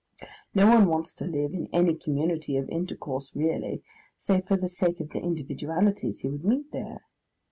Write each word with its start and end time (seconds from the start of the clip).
No 0.55 0.65
one 0.65 0.87
wants 0.87 1.13
to 1.13 1.25
live 1.27 1.53
in 1.53 1.69
any 1.71 1.93
community 1.93 2.57
of 2.57 2.67
intercourse 2.69 3.35
really, 3.35 3.83
save 4.17 4.47
for 4.47 4.57
the 4.57 4.67
sake 4.67 4.99
of 4.99 5.09
the 5.11 5.19
individualities 5.19 6.21
he 6.21 6.27
would 6.27 6.43
meet 6.43 6.71
there. 6.71 7.03